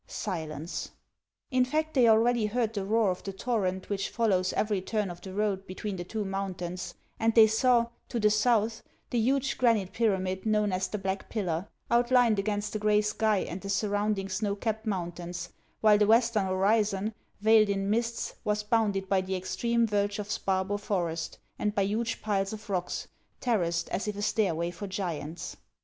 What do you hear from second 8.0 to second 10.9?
to the south, the huge granite pyramid known as